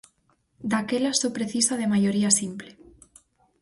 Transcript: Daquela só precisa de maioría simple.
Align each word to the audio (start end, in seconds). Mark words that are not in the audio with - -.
Daquela 0.71 1.11
só 1.21 1.27
precisa 1.37 1.73
de 1.79 1.91
maioría 1.93 2.29
simple. 2.39 2.71